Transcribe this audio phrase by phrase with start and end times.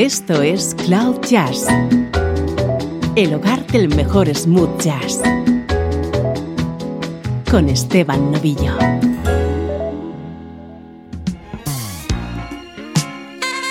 [0.00, 1.66] Esto es Cloud Jazz,
[3.16, 5.20] el hogar del mejor smooth jazz,
[7.50, 8.78] con Esteban Novillo.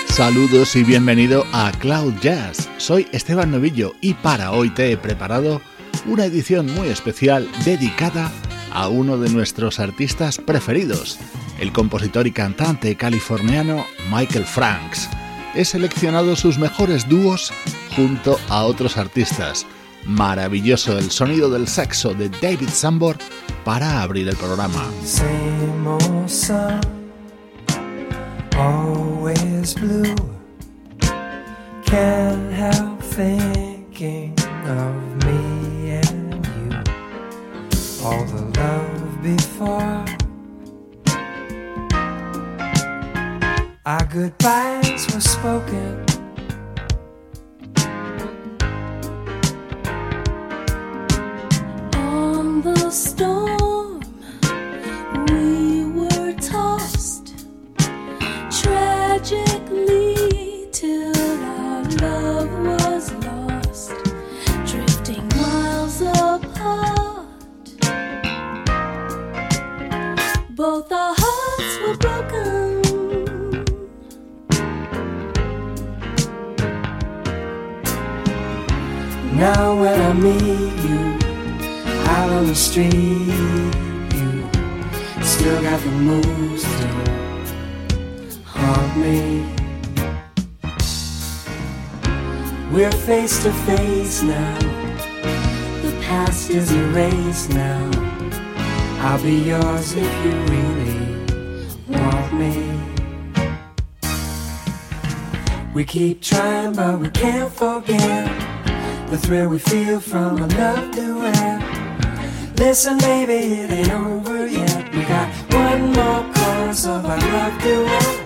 [0.06, 2.68] Saludos y bienvenido a Cloud Jazz.
[2.76, 5.60] Soy Esteban Novillo y para hoy te he preparado
[6.06, 8.30] una edición muy especial dedicada
[8.70, 11.18] a uno de nuestros artistas preferidos,
[11.58, 15.08] el compositor y cantante californiano Michael Franks.
[15.54, 17.52] He seleccionado sus mejores dúos
[17.96, 19.66] junto a otros artistas.
[20.04, 23.18] Maravilloso el sonido del sexo de David Sambor
[23.64, 24.84] para abrir el programa.
[43.90, 46.06] Our goodbyes were spoken.
[51.96, 53.59] On the storm,
[79.40, 81.18] Now when I meet you
[82.10, 84.44] out on the street, you
[85.22, 86.88] still got the moves to
[88.44, 89.46] haunt me.
[92.70, 94.58] We're face to face now.
[95.84, 97.90] The past is erased now.
[99.00, 101.16] I'll be yours if you really
[101.88, 102.54] want me.
[105.72, 108.49] We keep trying, but we can't forget
[109.10, 112.58] the thrill we feel from a love duet.
[112.58, 114.94] Listen, baby, it ain't over yet.
[114.94, 118.19] We got one more chorus of our love duet.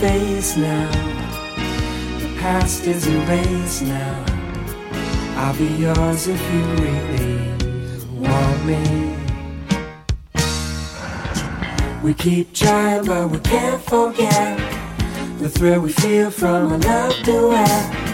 [0.00, 0.90] Face now.
[2.18, 4.24] The past is erased now.
[5.36, 7.38] I'll be yours if you really
[8.18, 9.16] want me.
[12.02, 14.58] We keep trying, but we can't forget
[15.38, 18.04] the thrill we feel from a love duet.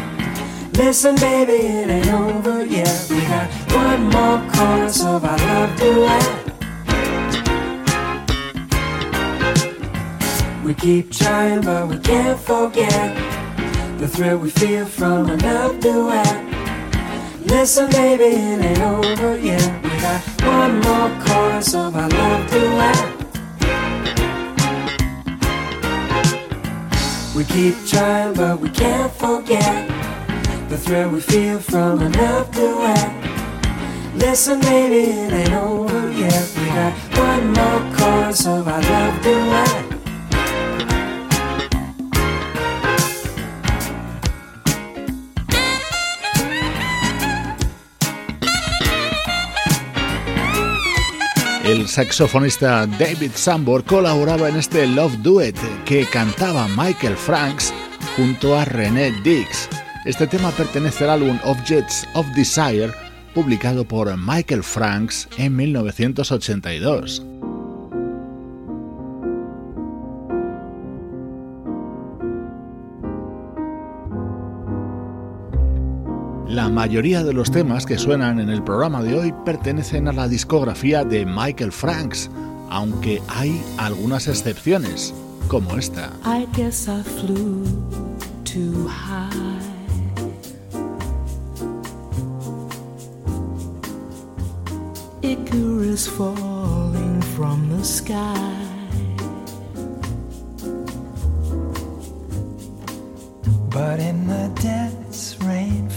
[0.76, 3.06] Listen, baby, it ain't over yet.
[3.10, 6.39] We got one more chorus of our love duet.
[10.64, 13.16] We keep trying, but we can't forget
[13.98, 16.36] the thrill we feel from a love duet.
[17.46, 19.82] Listen, baby, it ain't over yet.
[19.82, 23.20] We got one more chorus of our love duet.
[27.34, 29.88] We keep trying, but we can't forget
[30.68, 34.14] the thrill we feel from a love duet.
[34.14, 36.52] Listen, baby, it ain't over yet.
[36.58, 39.89] We got one more chorus of our love duet.
[51.80, 55.56] El saxofonista David Sambor colaboraba en este Love Duet
[55.86, 57.72] que cantaba Michael Franks
[58.16, 59.66] junto a René Dix.
[60.04, 62.92] Este tema pertenece al álbum Objects of Desire
[63.32, 67.29] publicado por Michael Franks en 1982.
[76.50, 80.26] La mayoría de los temas que suenan en el programa de hoy pertenecen a la
[80.26, 82.28] discografía de Michael Franks,
[82.68, 85.14] aunque hay algunas excepciones,
[85.46, 86.10] como esta.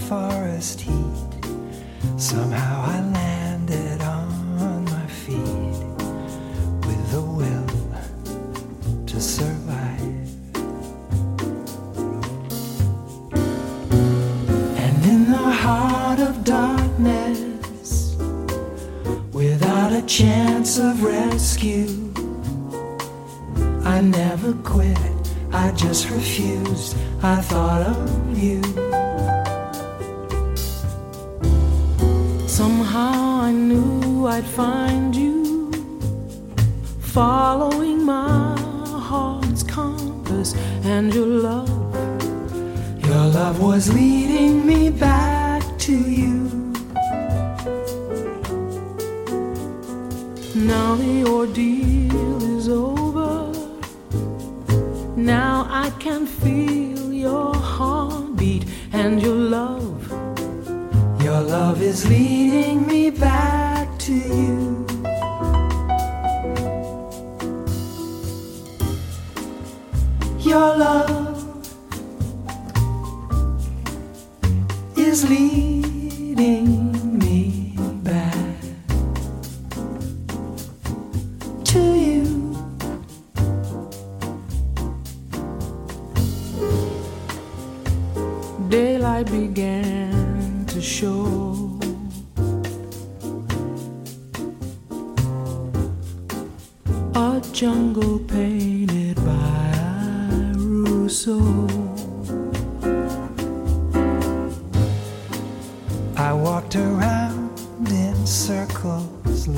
[0.04, 5.38] Rainforest heat, somehow I landed on my feet
[6.86, 7.66] with the will
[9.06, 10.00] to survive.
[14.76, 18.16] And in the heart of darkness,
[19.32, 21.93] without a chance of rescue,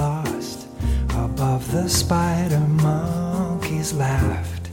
[0.07, 0.69] lost
[1.25, 4.67] above the spider monkeys laughed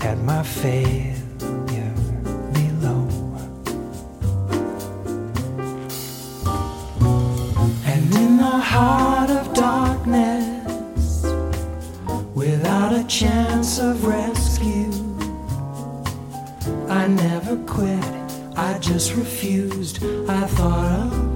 [0.00, 1.94] at my failure
[2.56, 3.02] below.
[7.92, 11.24] And in the heart of darkness,
[12.34, 14.92] without a chance of rescue,
[17.00, 18.12] I never quit.
[18.56, 19.96] I just refused.
[20.38, 21.27] I thought of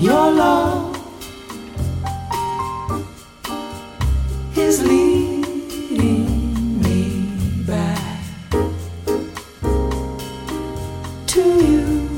[0.00, 0.96] Your love
[4.56, 7.98] is leading me back
[11.26, 12.08] to you.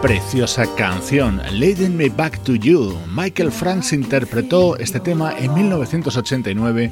[0.00, 2.98] Preciosa canción, Leading Me Back to You.
[3.14, 6.90] Michael Franks interpretó este tema en 1989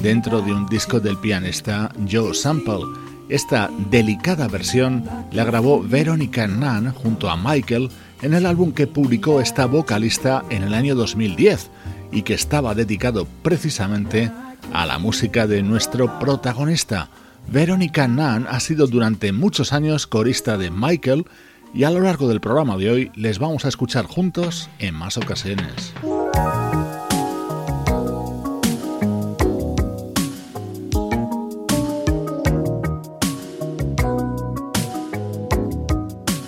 [0.00, 3.09] dentro de un disco del pianista Joe Sample.
[3.30, 7.88] Esta delicada versión la grabó Veronica Nunn junto a Michael
[8.22, 11.70] en el álbum que publicó esta vocalista en el año 2010
[12.10, 14.32] y que estaba dedicado precisamente
[14.72, 17.08] a la música de nuestro protagonista.
[17.46, 21.24] Veronica Nunn ha sido durante muchos años corista de Michael
[21.72, 25.16] y a lo largo del programa de hoy les vamos a escuchar juntos en más
[25.16, 25.94] ocasiones.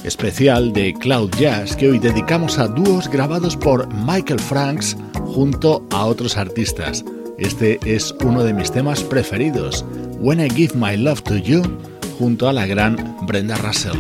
[0.05, 6.07] Especial de Cloud Jazz que hoy dedicamos a dúos grabados por Michael Franks junto a
[6.07, 7.05] otros artistas.
[7.39, 9.85] Este es uno de mis temas preferidos,
[10.19, 11.63] When I Give My Love to You,
[12.19, 13.97] junto a la gran Brenda Russell.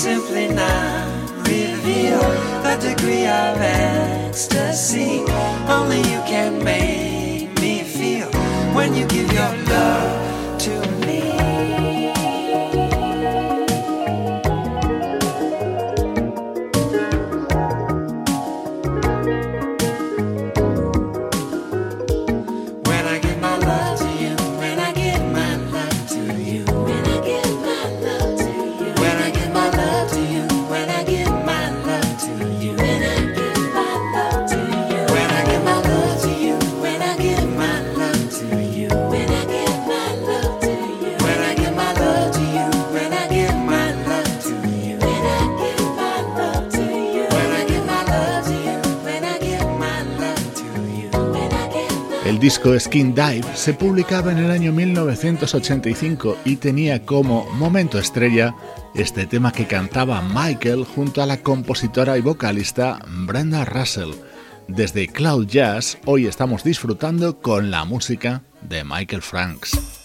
[0.00, 2.22] simply not reveal
[2.62, 5.20] the degree of ecstasy
[5.68, 8.26] only you can make me feel
[8.74, 9.99] when you give your love.
[52.40, 58.54] Disco Skin Dive se publicaba en el año 1985 y tenía como momento estrella
[58.94, 64.12] este tema que cantaba Michael junto a la compositora y vocalista Brenda Russell.
[64.68, 69.99] Desde Cloud Jazz hoy estamos disfrutando con la música de Michael Franks.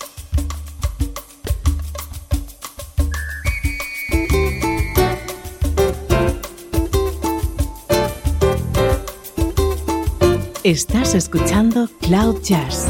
[10.65, 12.87] Estás escuchando Cloud Jazz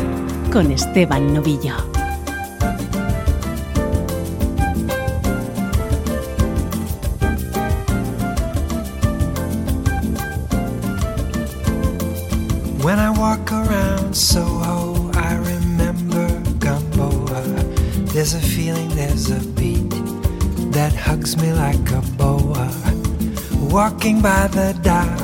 [0.49, 1.75] con Esteban Novillo.
[12.81, 16.29] When I walk around Soho, I remember
[16.59, 17.43] Gamboa.
[18.13, 19.89] There's a feeling, there's a beat
[20.71, 22.71] that hugs me like a boa.
[23.69, 25.14] Walking by the docks,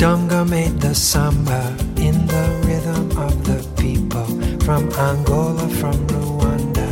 [0.00, 4.24] Donga made the samba in the rhythm of the people
[4.64, 6.88] from Angola, from Rwanda.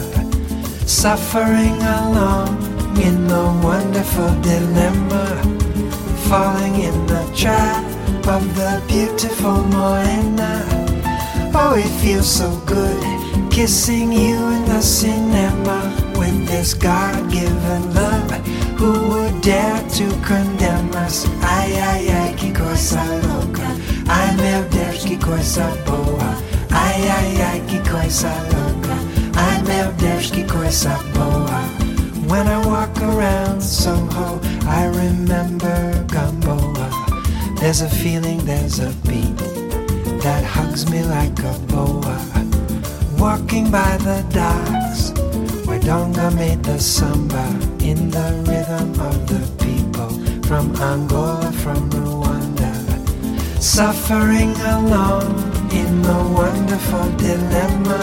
[0.86, 2.48] Suffering along
[3.00, 5.24] in the wonderful dilemma
[6.28, 7.82] falling in the trap
[8.28, 10.66] of the beautiful Morena.
[11.54, 13.02] Oh, it feels so good
[13.50, 15.80] kissing you in the cinema
[16.18, 18.67] with this God given love.
[18.78, 21.26] Who would dare to condemn us?
[21.42, 23.66] Ay, ay, ay, que cosa loca.
[24.06, 26.30] Ai, meu Deus, que coisa boa.
[26.70, 28.94] Ai, ai, ai, que coisa louca.
[29.34, 31.58] Ai, meu Deus, que coisa boa.
[32.28, 34.38] When I walk around Soho,
[34.68, 36.88] I remember Gamboa.
[37.58, 39.38] There's a feeling, there's a beat
[40.22, 42.16] that hugs me like a boa.
[43.18, 45.10] Walking by the docks
[45.66, 50.10] where Donga made the samba in the rhythm of the people
[50.48, 52.72] from Angola, from Rwanda.
[53.58, 55.32] Suffering alone
[55.72, 58.02] in the wonderful dilemma,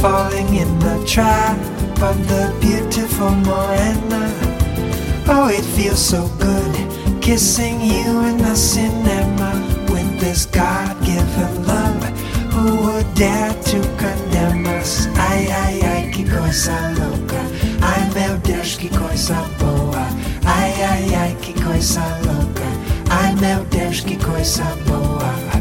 [0.00, 1.58] falling in the trap
[2.00, 4.24] of the beautiful Morena.
[5.34, 6.74] Oh, it feels so good
[7.20, 9.50] kissing you in the cinema
[9.90, 12.02] with this God given love.
[12.54, 15.08] Who would dare to condemn us?
[15.28, 17.25] Ai, ai, ai, que coisa louca.
[18.66, 20.08] Deus, que coisa boa.
[20.44, 22.66] Ai, ai, ai, que coisa louca.
[23.08, 25.55] Ai, meu Deus, que coisa boa.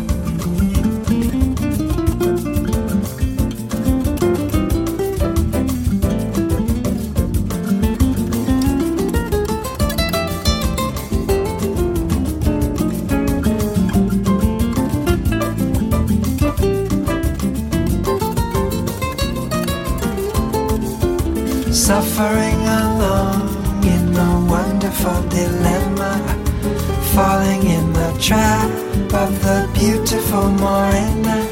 [27.53, 28.69] In the trap
[29.13, 31.47] of the beautiful Morena.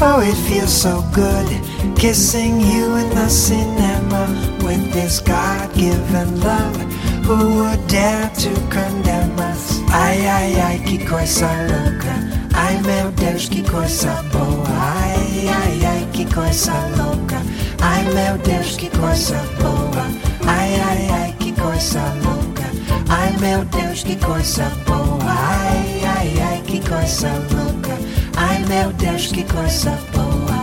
[0.00, 1.48] Oh, it feels so good
[1.96, 4.24] kissing you in the cinema
[4.64, 6.76] with this God given love.
[7.26, 9.80] Who would dare to condemn us?
[9.90, 12.14] Ai, ai, ai, que coisa louca.
[12.54, 14.68] Ai, meu Deus, que coisa boa.
[14.68, 17.40] Ai, ai, ai, que coisa louca.
[17.80, 20.04] Ai, meu Deus, que coisa boa.
[20.46, 22.23] Ai, ai, ai, que coisa louca.
[23.16, 25.30] Ai, meu Deus, que coisa boa.
[25.30, 27.96] Ai, ai, ai, que coisa louca.
[28.36, 30.53] Ai, meu Deus, que coisa boa.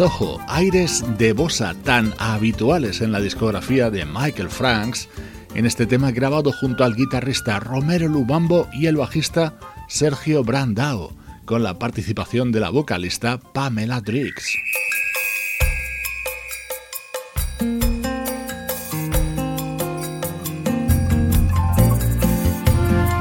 [0.00, 5.10] Soho, aires de bossa tan habituales en la discografía de Michael Franks,
[5.54, 9.58] en este tema grabado junto al guitarrista Romero Lubambo y el bajista
[9.88, 11.12] Sergio Brandao,
[11.44, 14.56] con la participación de la vocalista Pamela Driggs.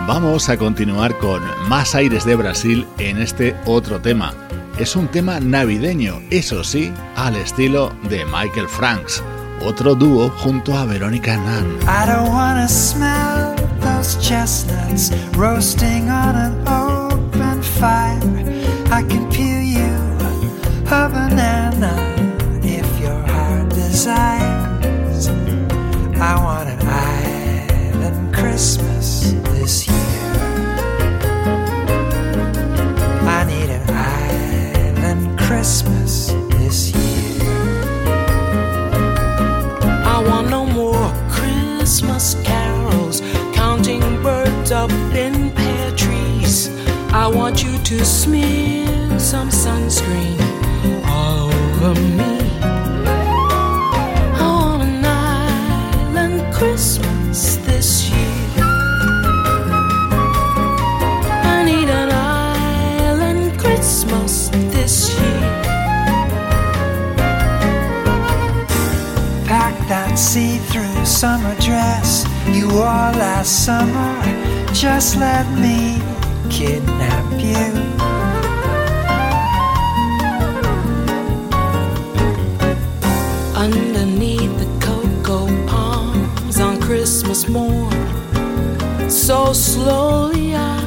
[0.07, 4.48] Vamos a continuar con más aires de Brasil en este otro tema.
[4.79, 9.21] Es un tema navideño, eso sí, al estilo de Michael Franks,
[9.61, 11.65] otro dúo junto a Verónica Nan.
[11.81, 18.21] I don't wanna smell those chestnuts roasting on an open fire.
[18.89, 19.91] I can peel you
[20.89, 21.93] a banana
[22.63, 25.27] if your heart desires.
[26.21, 28.88] I want an island Christmas
[35.59, 37.43] Christmas this year.
[40.05, 43.19] I want no more Christmas carols,
[43.53, 46.69] counting birds up in pear trees.
[47.11, 50.48] I want you to smear some sunscreen
[71.19, 74.23] summer dress you wore last summer.
[74.71, 76.01] Just let me
[76.49, 77.89] kidnap you.
[83.53, 87.91] underneath the cocoa palms on Christmas morn.
[89.09, 90.78] So slowly I'll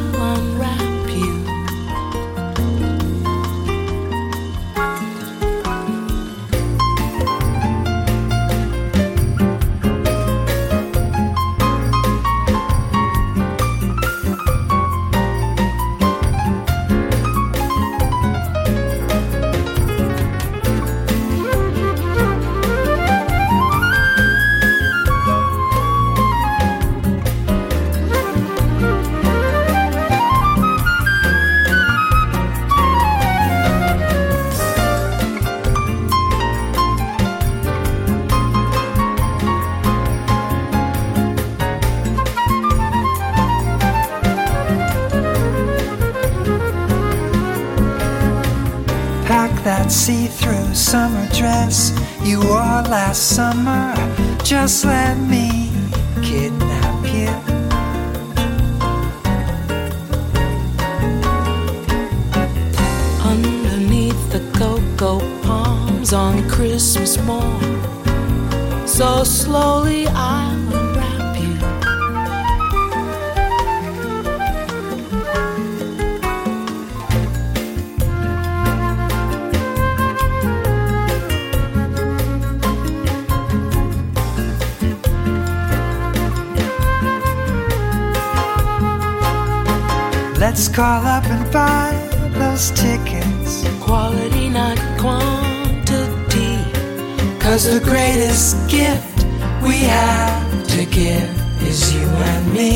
[91.32, 91.92] and buy
[92.38, 93.64] those tickets.
[93.80, 96.54] Quality, not quantity.
[97.40, 99.18] Cause the greatest gift
[99.62, 101.30] we have to give
[101.62, 102.74] is you and me.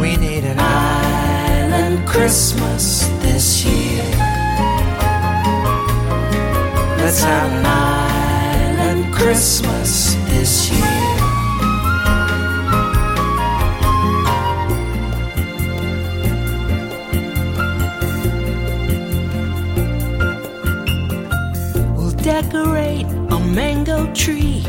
[0.00, 4.04] We need an island Christmas this year.
[7.00, 10.95] Let's have an island Christmas this year.
[22.42, 24.62] Decorate a mango tree,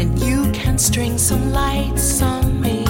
[0.00, 2.84] and you can string some lights on me.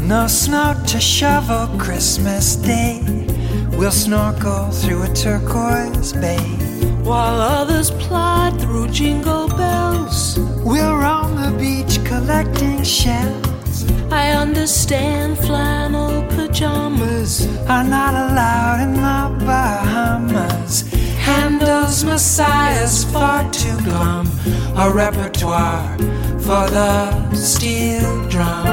[0.00, 3.00] No snow to shovel Christmas Day.
[3.78, 6.44] We'll snorkel through a turquoise bay.
[7.04, 13.76] While others plod through jingle bells, We'll roam the beach collecting shells.
[14.10, 17.46] I understand flannel pajamas.
[17.68, 20.99] Are not allowed in the Bahamas.
[21.26, 24.26] Handel's Messiah's far too glum.
[24.76, 25.96] A repertoire
[26.38, 28.69] for the steel drum.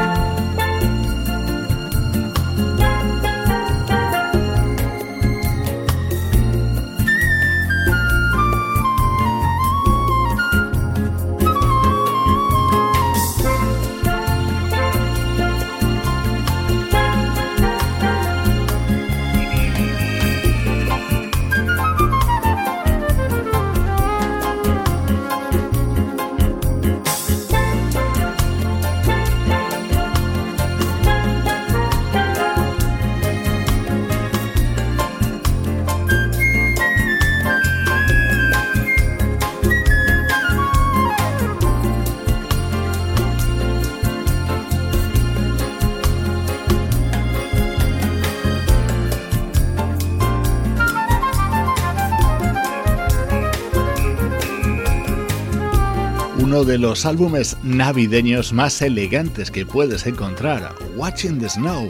[56.58, 61.88] Uno de los álbumes navideños más elegantes que puedes encontrar, Watching the Snow,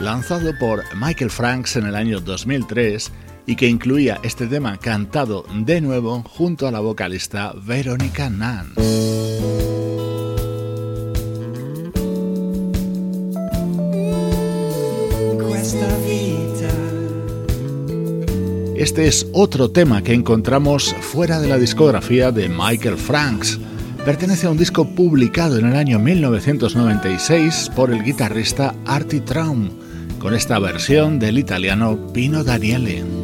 [0.00, 3.12] lanzado por Michael Franks en el año 2003
[3.46, 8.74] y que incluía este tema cantado de nuevo junto a la vocalista Veronica Nunn.
[18.76, 23.60] Este es otro tema que encontramos fuera de la discografía de Michael Franks.
[24.08, 29.68] Pertenece a un disco publicado en el año 1996 por el guitarrista Artie Traum,
[30.18, 33.17] con esta versión del italiano Pino Daniele.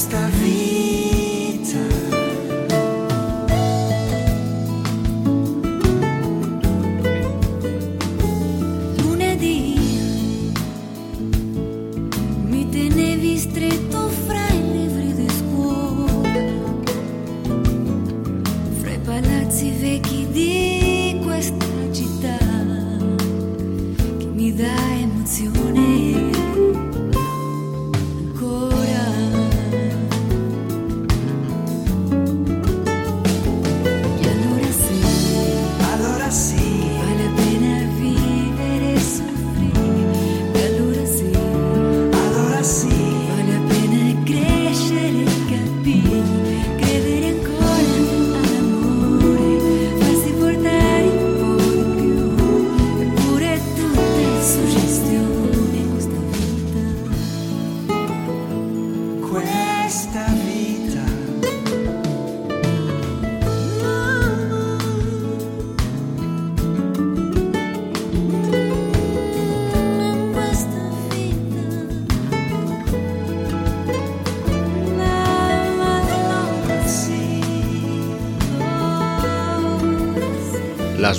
[0.00, 0.69] está vindo.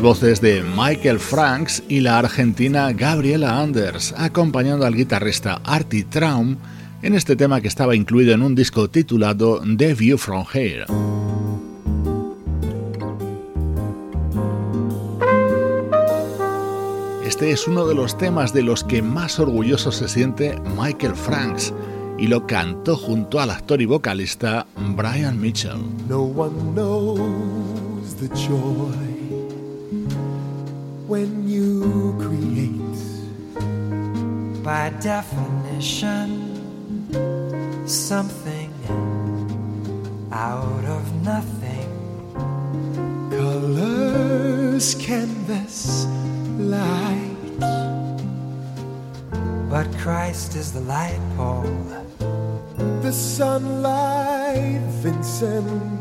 [0.01, 6.57] Voces de Michael Franks y la argentina Gabriela Anders, acompañando al guitarrista Artie Traum
[7.03, 10.85] en este tema que estaba incluido en un disco titulado The View from Here.
[17.25, 21.73] Este es uno de los temas de los que más orgulloso se siente Michael Franks
[22.17, 25.77] y lo cantó junto al actor y vocalista Brian Mitchell.
[31.11, 33.01] When you create.
[34.63, 36.29] By definition,
[37.85, 38.71] something
[40.31, 41.91] out of nothing.
[43.29, 46.05] Colors, canvas,
[46.57, 47.35] light.
[49.69, 51.75] But Christ is the light pole.
[53.01, 56.00] The sunlight, Vincent,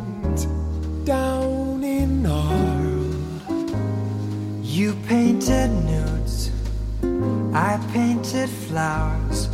[5.11, 6.53] painted nudes,
[7.53, 9.49] I painted flowers.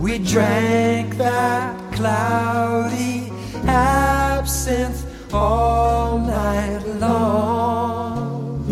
[0.00, 3.30] We drank that cloudy
[3.68, 8.66] absinthe all night long.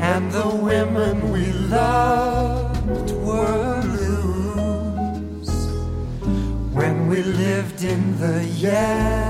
[0.00, 5.56] And the women we loved were loose
[6.72, 9.23] when we lived in the yellow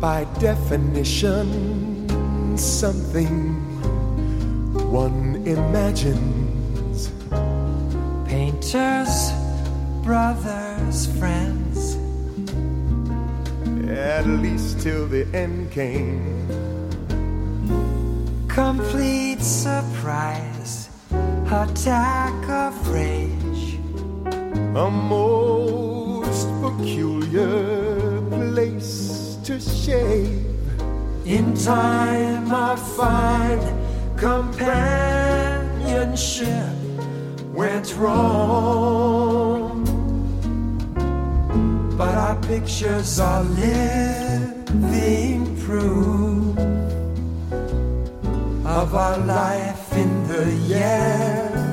[0.00, 2.08] By definition,
[2.58, 3.54] something
[4.90, 7.10] one imagines.
[8.26, 9.32] Painters,
[10.02, 11.96] brothers, friends.
[13.88, 16.46] At least till the end came.
[18.48, 20.88] Complete surprise,
[21.46, 23.78] attack of rage.
[24.76, 27.75] A most peculiar
[29.86, 30.44] shave.
[31.24, 33.62] In time, I find
[34.18, 36.74] companionship
[37.54, 39.84] went wrong.
[41.96, 44.64] But our pictures are living
[45.64, 46.58] proof
[48.78, 50.44] of our life in the
[50.74, 51.65] yellow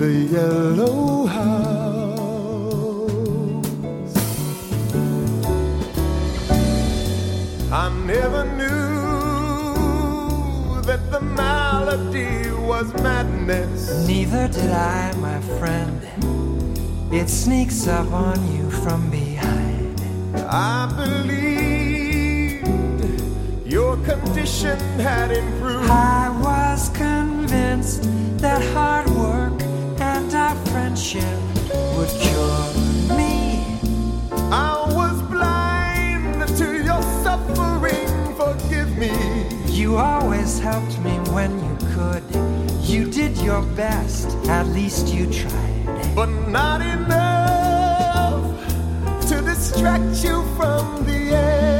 [0.00, 2.16] the yellow house.
[7.70, 8.70] I never knew
[10.88, 14.06] that the malady was madness.
[14.08, 16.00] Neither did I, my friend.
[17.12, 20.00] It sneaks up on you from behind.
[20.48, 22.64] I believed
[23.66, 25.90] your condition had improved.
[25.90, 29.59] I was convinced that hard work
[31.00, 32.74] would cure
[33.16, 33.64] me.
[34.52, 38.06] I was blind to your suffering.
[38.36, 39.10] Forgive me.
[39.66, 42.22] You always helped me when you could.
[42.82, 46.14] You did your best, at least you tried.
[46.14, 48.44] but not enough
[49.28, 51.79] to distract you from the end.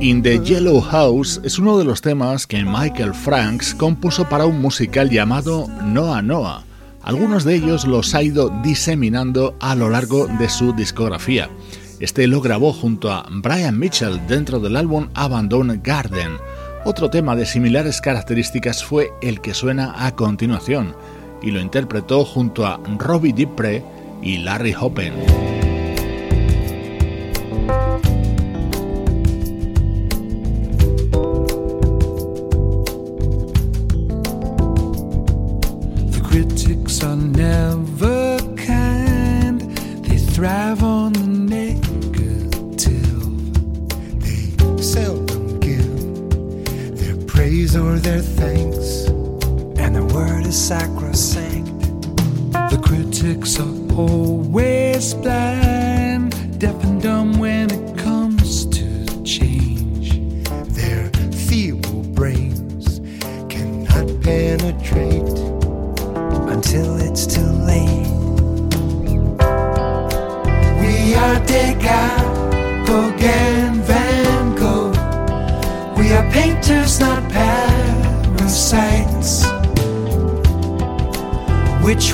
[0.00, 4.60] In the Yellow House es uno de los temas que Michael Franks compuso para un
[4.60, 6.62] musical llamado Noah Noah.
[7.02, 11.50] Algunos de ellos los ha ido diseminando a lo largo de su discografía.
[11.98, 16.36] Este lo grabó junto a Brian Mitchell dentro del álbum Abandoned Garden.
[16.84, 20.94] Otro tema de similares características fue el que suena a continuación,
[21.42, 23.82] y lo interpretó junto a Robbie Dupre
[24.24, 25.63] y Larry Hoppen.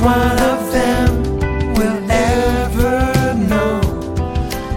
[0.03, 3.81] One of them will ever know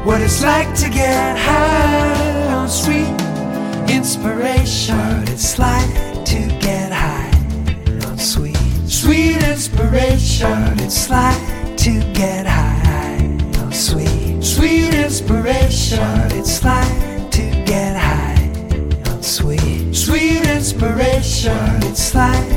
[0.03, 3.07] what it's like to get high on sweet
[3.89, 4.97] inspiration?
[4.97, 7.31] What it's like to get high
[8.05, 10.49] on sweet, sweet inspiration.
[10.49, 15.99] What it's like to get high on sweet, sweet inspiration.
[15.99, 18.51] What it's like to get high
[19.09, 21.55] on sweet, sweet inspiration.
[21.55, 22.52] What it's like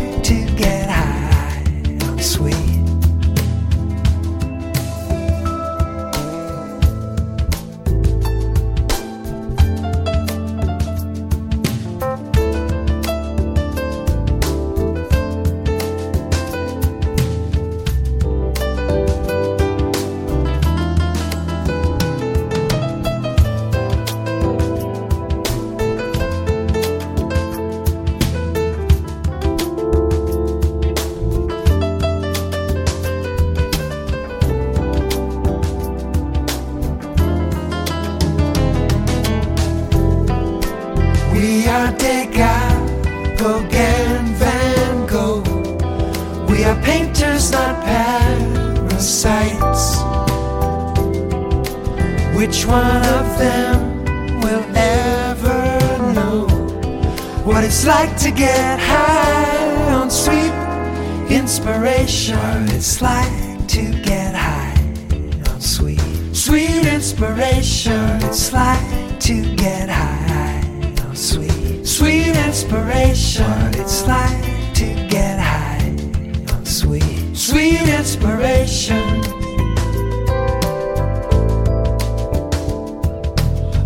[77.97, 79.20] inspiration.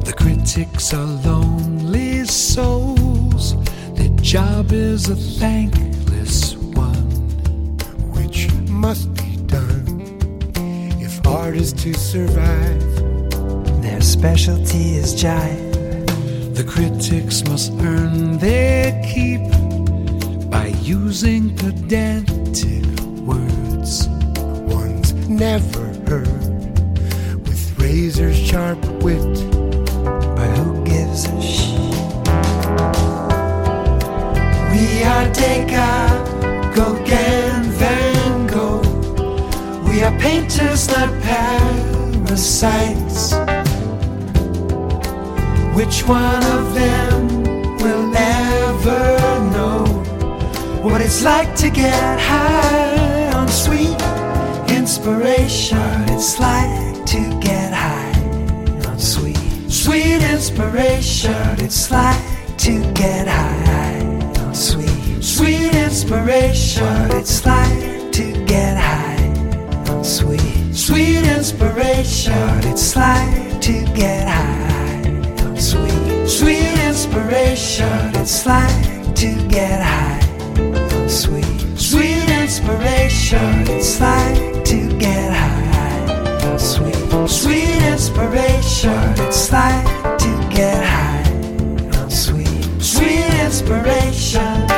[0.05, 3.55] The critics are lonely souls.
[3.95, 7.11] Their job is a thankless one.
[8.17, 9.87] which must be done
[11.01, 12.85] if art is to survive.
[13.83, 15.71] Their specialty is jive.
[16.57, 19.47] The critics must earn their keep
[20.51, 23.00] by using pedantic
[25.41, 26.29] never heard
[27.49, 29.35] with razor sharp wit.
[30.37, 31.97] But who gives a shit?
[34.71, 36.29] We are Degas,
[36.77, 38.83] Gauguin, Van Gogh.
[39.89, 43.33] We are painters, not parasites.
[45.75, 47.43] Which one of them
[47.79, 49.19] will ever
[49.55, 49.87] know
[50.83, 53.97] what it's like to get high on sweet
[54.91, 56.03] inspiration?
[56.09, 58.11] It's like to get high
[58.91, 59.39] on sweet,
[59.71, 61.61] sweet inspiration.
[61.61, 62.21] It's like
[62.59, 64.01] to get high
[64.43, 67.09] on sweet, sweet inspiration.
[67.13, 69.29] It's like to get high
[69.93, 72.51] on sweet, sweet inspiration.
[72.65, 75.07] It's like to get high
[75.47, 78.11] on sweet, sweet inspiration.
[78.17, 80.19] It's like to get high
[80.99, 83.69] on sweet, sweet inspiration.
[83.69, 86.97] It's like to get high sweet,
[87.29, 89.03] sweet inspiration.
[89.19, 89.85] It's like
[90.19, 94.70] to get high sweet, sweet inspiration.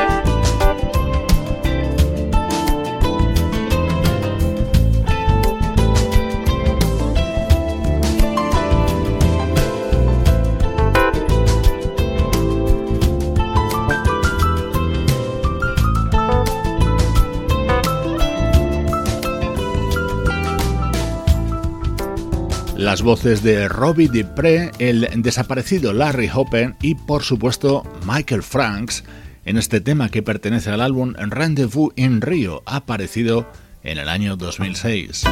[22.92, 29.02] Las voces de Robbie Dupré, el desaparecido Larry Hopper y por supuesto Michael Franks
[29.46, 33.50] en este tema que pertenece al álbum Rendezvous in Rio, aparecido
[33.82, 35.24] en el año 2006.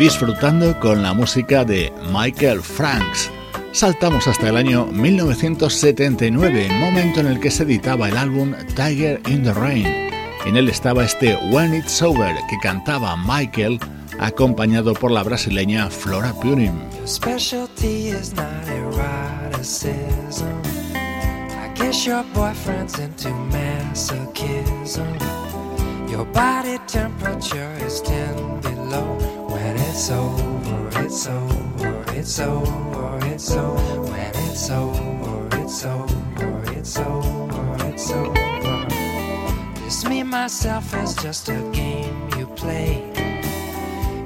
[0.00, 3.30] Disfrutando con la música de Michael Franks.
[3.70, 9.44] Saltamos hasta el año 1979, momento en el que se editaba el álbum Tiger in
[9.44, 10.09] the Rain.
[10.46, 13.78] En él estaba este When It's Over que cantaba Michael,
[14.18, 16.72] acompañado por la brasileña Flora Purim.
[17.04, 17.68] Your
[18.08, 20.60] is not eroticism.
[20.94, 25.06] I guess your boyfriend's into masochism.
[26.10, 29.18] Your body temperature is 10 below.
[29.48, 34.00] When it's over, it's over, it's over, it's over.
[34.02, 38.49] When it's over, it's over, it's over, it's over.
[40.08, 43.02] Me, myself is just a game you play.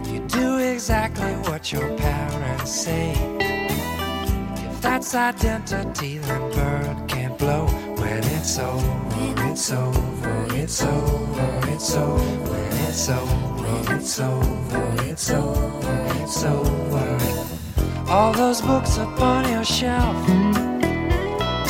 [0.07, 3.13] You do exactly what your parents say.
[3.41, 7.67] If that's identity, then bird can't blow.
[7.97, 12.35] When it's over, it's over, it's over, it's over.
[12.51, 18.11] When it's over, it's over, it's over, it's over.
[18.11, 20.27] All those books upon your shelf.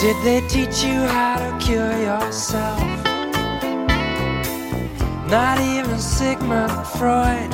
[0.01, 3.04] Did they teach you how to cure yourself?
[5.35, 7.51] Not even Sigmund Freud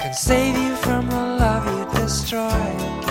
[0.00, 3.03] can save you from the love you destroyed.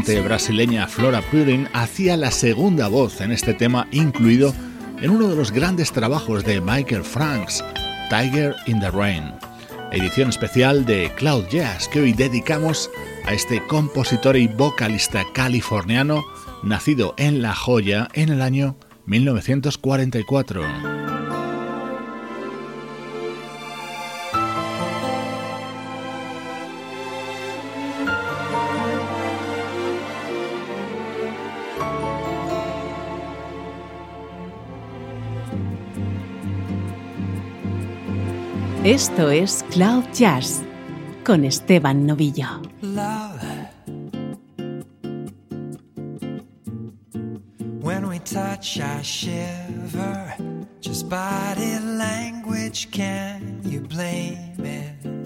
[0.00, 4.54] Cantante brasileña Flora Purin hacía la segunda voz en este tema incluido
[5.02, 7.62] en uno de los grandes trabajos de Michael Franks,
[8.08, 9.34] Tiger in the Rain,
[9.92, 12.90] edición especial de Cloud Jazz que hoy dedicamos
[13.26, 16.24] a este compositor y vocalista californiano
[16.62, 20.99] nacido en La Joya en el año 1944.
[38.90, 40.64] Esto es Cloud Jazz
[41.24, 42.60] con Esteban Novillo.
[42.82, 43.40] love.
[47.80, 50.34] When we touch, I shiver.
[50.80, 55.19] Just body language, can you blame it?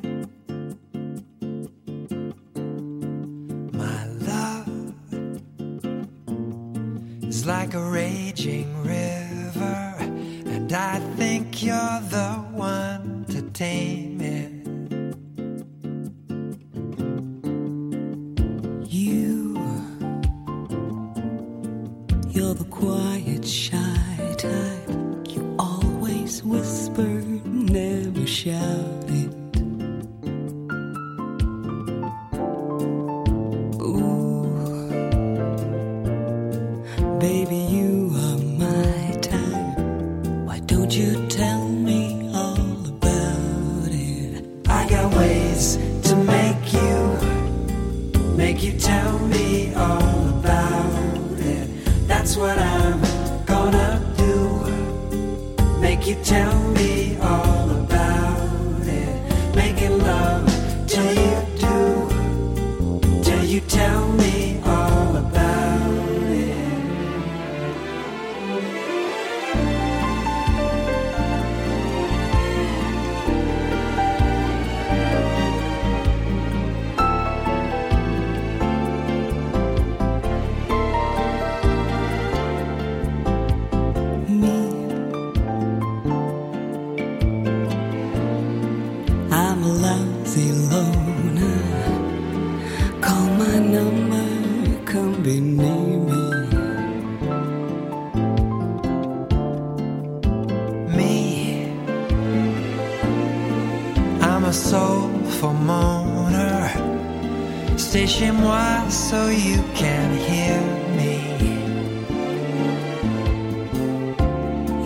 [107.94, 110.60] Stay chez moi so you can hear
[110.98, 111.14] me.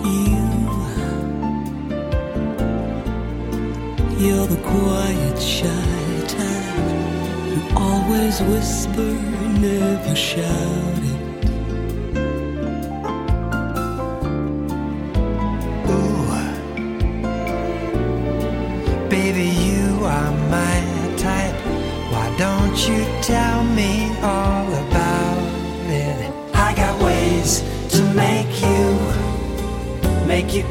[0.05, 0.45] You,
[4.19, 5.71] you're the quiet, shy
[6.27, 6.77] type.
[7.49, 9.15] You always whisper,
[9.59, 10.98] never shout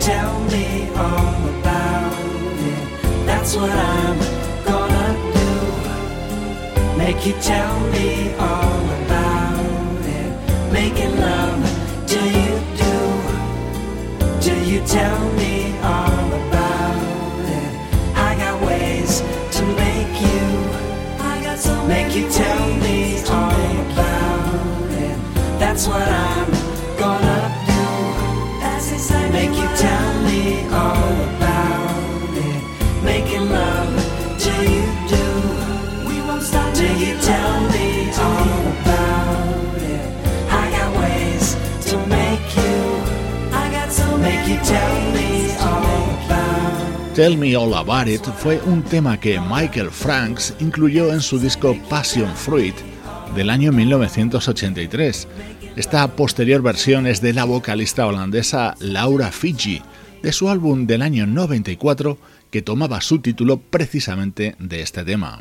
[0.08, 2.14] tell me all about
[2.72, 2.84] it.
[3.26, 4.18] That's what I'm
[4.70, 5.54] gonna do.
[6.98, 10.32] Make you tell me all about it.
[10.72, 11.62] Making love,
[12.14, 12.54] do you
[12.84, 12.96] do?
[14.48, 15.77] Do you tell me
[47.18, 51.76] Tell Me All About It fue un tema que Michael Franks incluyó en su disco
[51.90, 52.76] Passion Fruit
[53.36, 55.28] del año 1983.
[55.76, 59.82] Esta posterior versión es de la vocalista holandesa Laura Fiji,
[60.22, 62.20] de su álbum del año 94
[62.52, 65.40] que tomaba su título precisamente de este tema.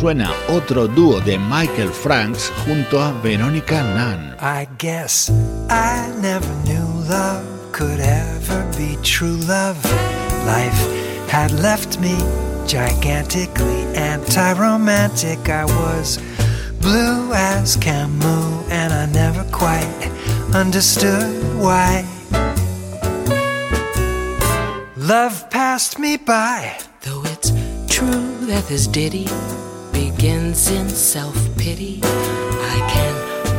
[0.00, 4.36] Suena otro dúo de Michael Franks junto a Veronica Nunn.
[4.40, 5.30] I guess
[5.70, 7.42] I never knew love
[7.72, 9.82] could ever be true love.
[10.44, 12.14] Life had left me
[12.66, 15.48] gigantically anti romantic.
[15.48, 16.18] I was
[16.82, 20.10] blue as Camus, and I never quite
[20.52, 22.04] understood why.
[24.98, 26.76] Love passed me by.
[27.00, 27.50] Though it's
[27.88, 29.26] true that this ditty
[30.26, 33.14] begins in self pity, I can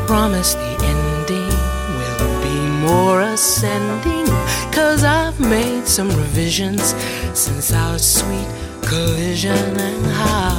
[0.05, 1.53] promise the ending
[1.97, 4.27] will be more ascending.
[4.73, 6.93] Cause I've made some revisions
[7.33, 8.49] since our sweet
[8.81, 10.55] collision, and how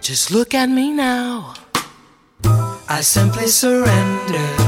[0.00, 1.54] just look at me now.
[2.88, 4.58] I simply surrendered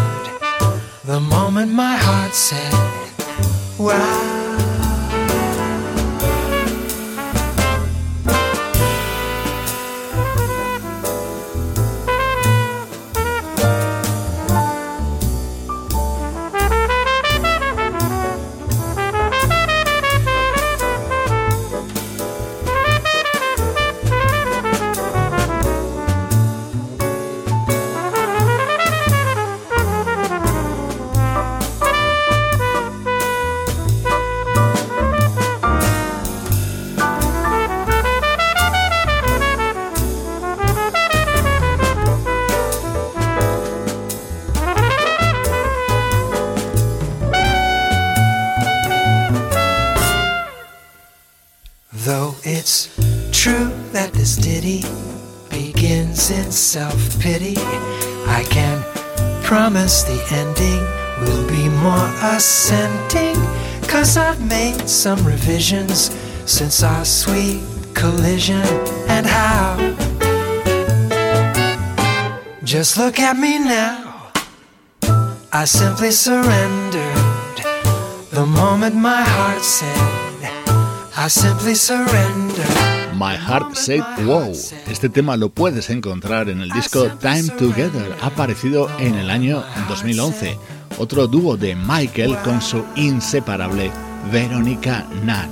[1.04, 2.72] the moment my heart said,
[3.78, 4.41] Wow.
[65.52, 66.10] Some revisions
[66.46, 67.60] since our sweet
[67.94, 68.62] collision.
[69.08, 69.76] And how?
[72.64, 74.30] Just look at me now.
[75.52, 77.16] I simply surrendered
[78.30, 79.96] the moment my heart said,
[81.16, 82.66] I simply surrender.
[83.14, 84.52] My Heart Said Wow.
[84.88, 90.58] Este tema lo puedes encontrar en el disco Time Together, aparecido en el año 2011.
[90.98, 93.92] Otro dúo de Michael con su inseparable
[94.30, 95.50] Veronica Nunn.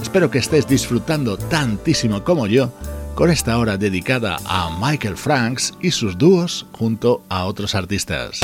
[0.00, 2.70] Espero que estés disfrutando tantísimo como yo
[3.14, 8.40] con esta hora dedicada a Michael Franks y sus dúos junto a otros artistas.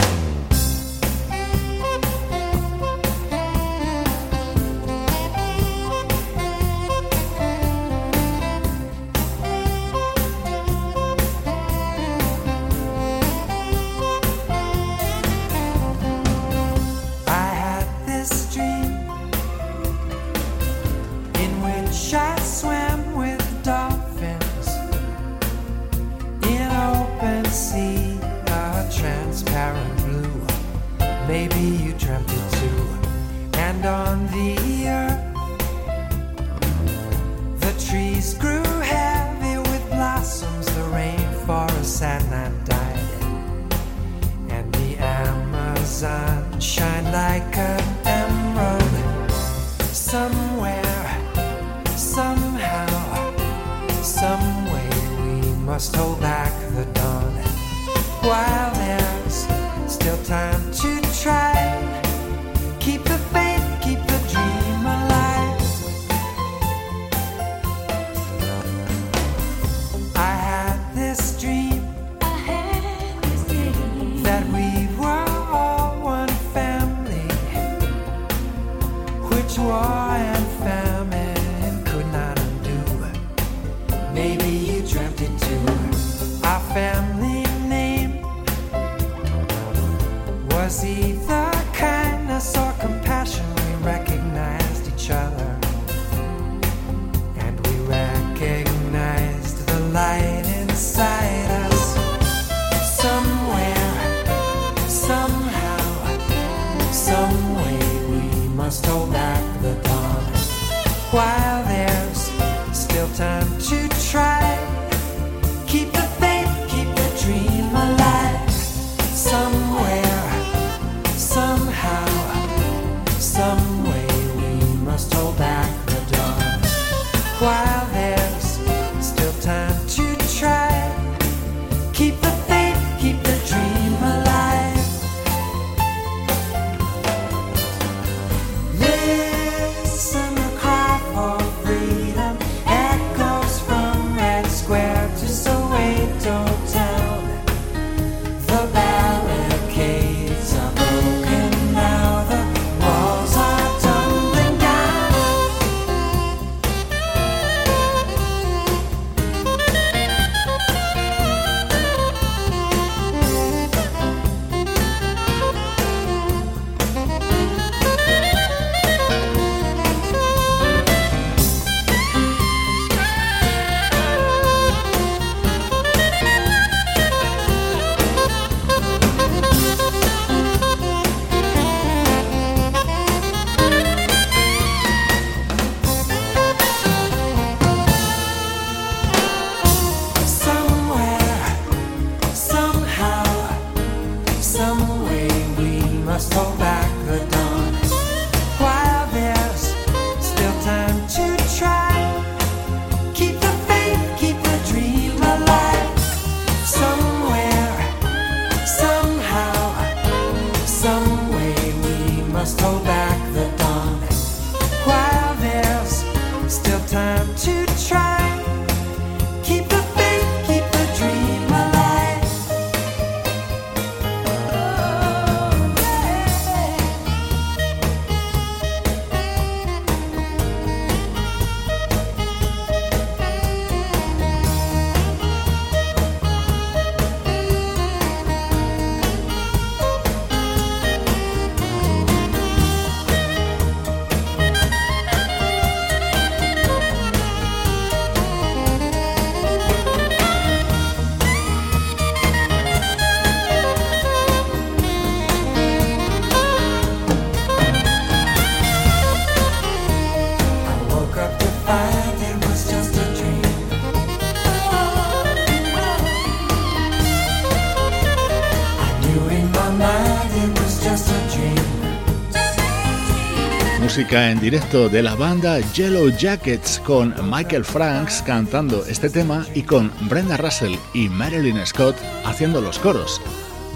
[274.14, 279.90] En directo de la banda Yellow Jackets con Michael Franks cantando este tema y con
[280.02, 283.22] Brenda Russell y Marilyn Scott haciendo los coros,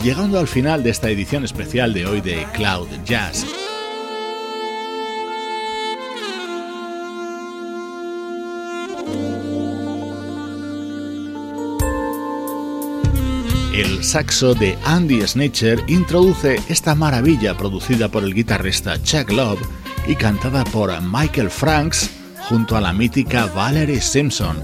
[0.05, 3.47] llegando al final de esta edición especial de hoy de Cloud Jazz.
[13.74, 20.14] El saxo de Andy Snitcher introduce esta maravilla producida por el guitarrista Chuck Love y
[20.14, 22.11] cantada por Michael Franks
[22.48, 24.59] junto a la mítica Valerie Simpson.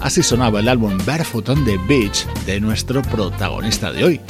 [0.00, 4.20] Así sonaba el álbum Barefoot on the Beach de nuestro protagonista de hoy.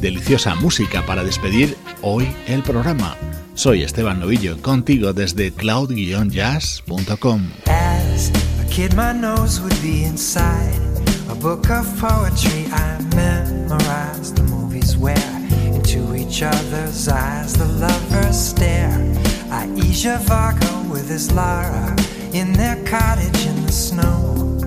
[0.00, 3.16] Deliciosa música para despedir hoy el programa.
[3.54, 7.50] Soy Esteban Novillo, contigo desde cloud-jazz.com.
[8.70, 10.80] Kid, my nose would be inside
[11.28, 12.64] a book of poetry.
[12.72, 15.14] I memorized the movies where
[15.66, 19.31] into each other's eyes the lovers stare.
[19.52, 21.94] Zhivago with his Lara
[22.32, 24.58] in their cottage in the snow.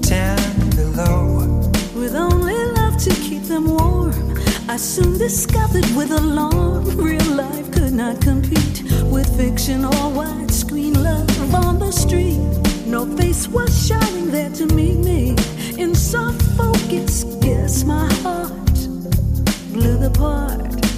[0.00, 0.38] Ten
[0.70, 1.60] below.
[1.94, 4.38] With only love to keep them warm.
[4.68, 11.54] I soon discovered with alarm real life could not compete with fiction or widescreen love
[11.54, 12.38] on the street.
[12.86, 15.36] No face was shining there to meet me.
[15.76, 18.74] In soft focus, yes, my heart
[19.72, 20.89] blew the part.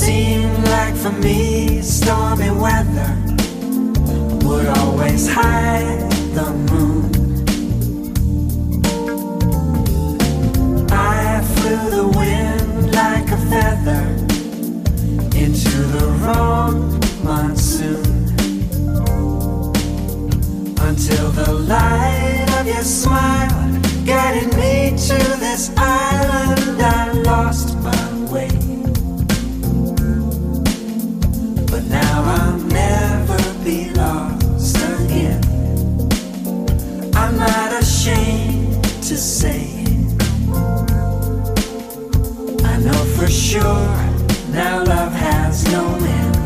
[0.00, 3.12] Seemed like for me, stormy weather
[4.46, 7.04] would always hide the moon.
[10.90, 14.04] I flew the wind like a feather
[15.38, 18.24] into the wrong monsoon
[20.80, 28.09] until the light of your smile guided me to this island I lost.
[33.70, 35.40] Be lost again.
[37.14, 40.22] I'm not ashamed to say it.
[42.72, 43.94] I know for sure
[44.58, 45.84] now love has no
[46.18, 46.36] end.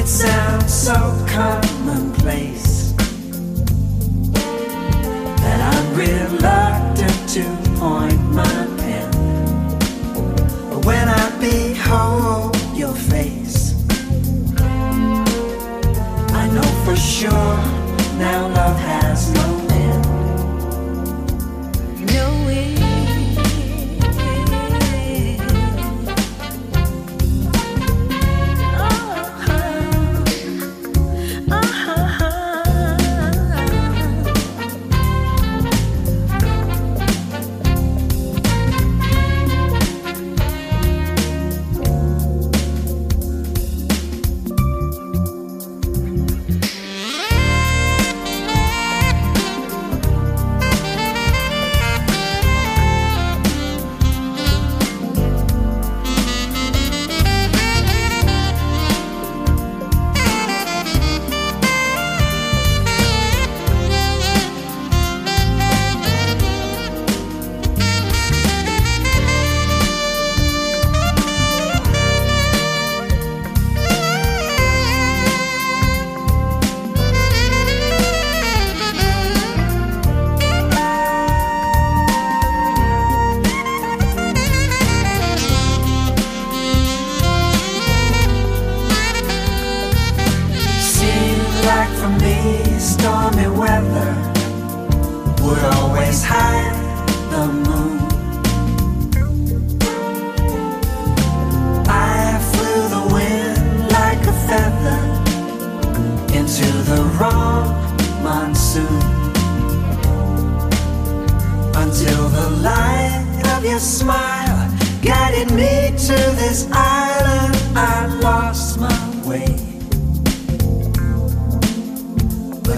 [0.00, 0.96] It sounds so
[1.26, 2.92] commonplace
[5.42, 7.44] that I'm reluctant to
[7.80, 8.17] point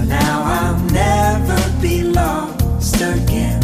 [0.06, 3.62] Now I'll never be lost again.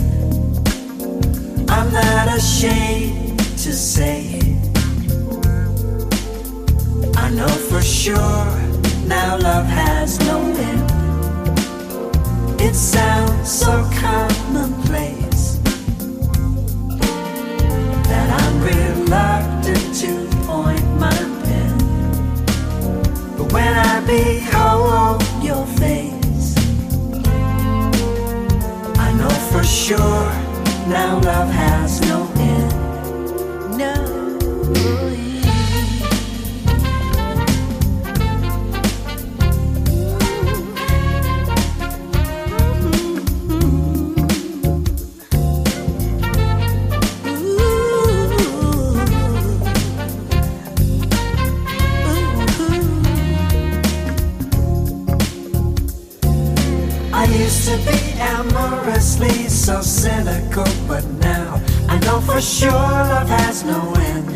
[1.69, 4.79] I'm not ashamed to say it.
[7.17, 8.47] I know for sure
[9.07, 10.91] now love has no end.
[12.61, 15.59] It sounds so commonplace
[18.09, 21.79] that I'm reluctant to point my pen.
[23.37, 26.06] But when I behold your face,
[29.67, 30.33] sure.
[30.87, 32.26] Now love has no
[59.67, 64.29] so cynical, but now I know for sure love has no end.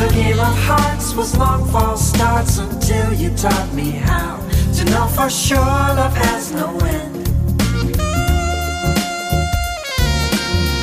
[0.00, 4.38] The game of hearts was long false starts until you taught me how
[4.72, 7.26] to know for sure love has no end.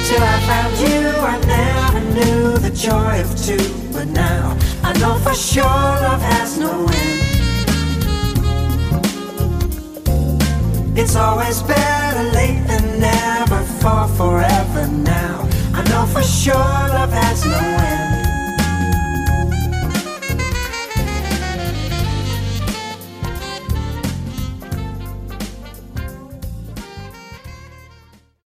[0.06, 5.16] Till I found you, I never knew the joy of two, but now I know
[5.24, 7.27] for sure love has no end.
[11.00, 15.48] It's always better late than never for forever now.
[15.72, 18.17] I know for sure love has no